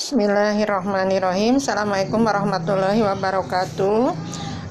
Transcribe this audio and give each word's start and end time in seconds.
Bismillahirrahmanirrahim. 0.00 1.60
Assalamualaikum 1.60 2.24
warahmatullahi 2.24 3.04
wabarakatuh. 3.04 4.16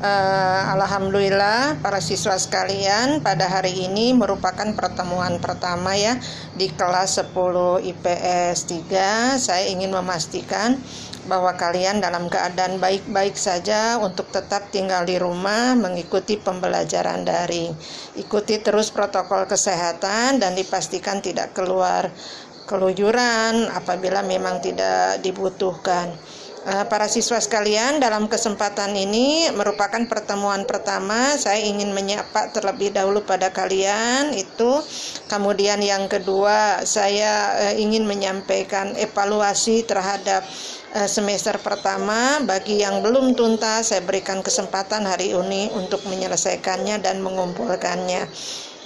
Uh, 0.01 0.61
Alhamdulillah 0.73 1.77
para 1.85 2.01
siswa 2.01 2.33
sekalian 2.33 3.21
pada 3.21 3.45
hari 3.45 3.77
ini 3.77 4.09
merupakan 4.17 4.65
pertemuan 4.73 5.37
pertama 5.37 5.93
ya 5.93 6.17
di 6.57 6.73
kelas 6.73 7.21
10 7.21 7.29
IPS 7.77 8.57
3. 8.89 9.37
Saya 9.37 9.69
ingin 9.69 9.93
memastikan 9.93 10.81
bahwa 11.29 11.53
kalian 11.53 12.01
dalam 12.01 12.25
keadaan 12.25 12.81
baik-baik 12.81 13.37
saja 13.37 14.01
untuk 14.01 14.33
tetap 14.33 14.73
tinggal 14.73 15.05
di 15.05 15.21
rumah 15.21 15.77
mengikuti 15.77 16.41
pembelajaran 16.41 17.21
daring. 17.21 17.77
Ikuti 18.17 18.57
terus 18.65 18.89
protokol 18.89 19.45
kesehatan 19.45 20.41
dan 20.41 20.57
dipastikan 20.57 21.21
tidak 21.21 21.53
keluar 21.53 22.09
keluyuran 22.69 23.73
apabila 23.73 24.21
memang 24.21 24.61
tidak 24.61 25.17
dibutuhkan. 25.25 26.13
Eh, 26.59 26.85
para 26.91 27.07
siswa 27.07 27.39
sekalian, 27.39 28.03
dalam 28.03 28.27
kesempatan 28.27 28.91
ini 28.91 29.47
merupakan 29.55 30.03
pertemuan 30.11 30.67
pertama. 30.67 31.33
Saya 31.39 31.63
ingin 31.63 31.95
menyapa 31.95 32.51
terlebih 32.51 32.91
dahulu 32.91 33.23
pada 33.23 33.47
kalian 33.49 34.35
itu. 34.35 34.83
Kemudian 35.31 35.79
yang 35.79 36.11
kedua, 36.11 36.83
saya 36.83 37.55
eh, 37.71 37.79
ingin 37.79 38.03
menyampaikan 38.03 38.91
evaluasi 38.99 39.87
terhadap 39.87 40.43
eh, 40.99 41.07
semester 41.07 41.55
pertama. 41.63 42.43
Bagi 42.43 42.83
yang 42.83 43.01
belum 43.01 43.39
tuntas, 43.39 43.95
saya 43.95 44.03
berikan 44.03 44.43
kesempatan 44.43 45.07
hari 45.07 45.31
ini 45.31 45.71
untuk 45.71 46.03
menyelesaikannya 46.11 46.99
dan 46.99 47.23
mengumpulkannya. 47.23 48.27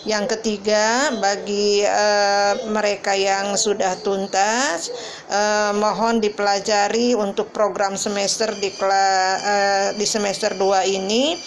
Yang 0.04 0.36
ketiga, 0.36 1.16
bagi 1.24 1.80
uh, 1.88 2.68
mereka 2.68 3.16
yang 3.16 3.56
sudah 3.56 3.96
tuntas, 4.04 4.92
uh, 5.32 5.72
mohon 5.80 6.20
dipelajari 6.20 7.16
untuk 7.16 7.56
program 7.56 7.96
semester 7.96 8.52
di, 8.60 8.68
uh, 8.84 9.96
di 9.96 10.04
semester 10.04 10.60
2 10.60 10.92
ini 10.92 11.40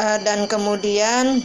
uh, 0.00 0.18
dan 0.24 0.48
kemudian 0.48 1.36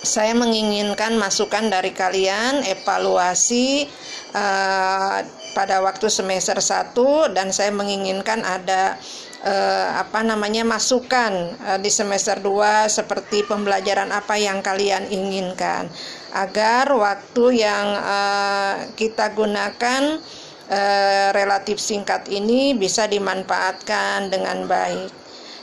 saya 0.00 0.32
menginginkan 0.32 1.20
masukan 1.20 1.68
dari 1.68 1.92
kalian 1.92 2.64
evaluasi 2.64 3.84
uh, 4.32 5.20
pada 5.52 5.82
waktu 5.82 6.06
semester 6.08 6.56
1 6.56 6.96
dan 7.34 7.50
saya 7.50 7.74
menginginkan 7.74 8.40
ada 8.46 8.96
eh, 9.44 9.88
apa 9.96 10.20
namanya 10.22 10.62
masukan 10.62 11.56
eh, 11.74 11.78
di 11.80 11.90
semester 11.90 12.38
2 12.40 12.88
seperti 12.88 13.44
pembelajaran 13.48 14.12
apa 14.12 14.36
yang 14.36 14.60
kalian 14.60 15.08
inginkan 15.08 15.88
agar 16.36 16.92
waktu 16.94 17.64
yang 17.64 17.86
eh, 17.96 18.74
kita 18.94 19.32
gunakan 19.34 20.20
eh, 20.70 21.28
relatif 21.34 21.80
singkat 21.80 22.28
ini 22.30 22.76
bisa 22.76 23.08
dimanfaatkan 23.10 24.30
dengan 24.30 24.68
baik. 24.68 25.10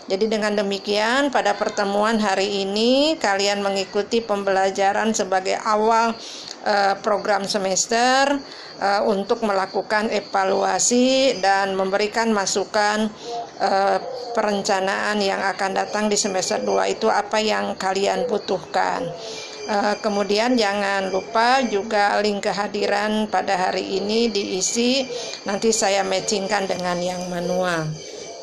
Jadi 0.08 0.32
dengan 0.32 0.56
demikian 0.56 1.36
pada 1.36 1.52
pertemuan 1.60 2.16
hari 2.16 2.64
ini 2.64 3.20
kalian 3.20 3.60
mengikuti 3.60 4.24
pembelajaran 4.24 5.12
sebagai 5.12 5.60
awal 5.60 6.16
uh, 6.64 6.96
program 7.04 7.44
semester 7.44 8.40
uh, 8.80 9.04
untuk 9.04 9.44
melakukan 9.44 10.08
evaluasi 10.08 11.36
dan 11.44 11.76
memberikan 11.76 12.32
masukan 12.32 13.12
uh, 13.60 14.00
perencanaan 14.32 15.20
yang 15.20 15.44
akan 15.44 15.76
datang 15.76 16.08
di 16.08 16.16
semester 16.16 16.64
2 16.64 16.96
itu 16.96 17.12
apa 17.12 17.44
yang 17.44 17.76
kalian 17.76 18.32
butuhkan. 18.32 19.04
Uh, 19.68 20.00
kemudian 20.00 20.56
jangan 20.56 21.12
lupa 21.12 21.60
juga 21.68 22.16
link 22.24 22.48
kehadiran 22.48 23.28
pada 23.28 23.60
hari 23.60 24.00
ini 24.00 24.32
diisi 24.32 25.04
nanti 25.44 25.76
saya 25.76 26.08
matchingkan 26.08 26.64
dengan 26.64 26.96
yang 27.04 27.28
manual. 27.28 27.92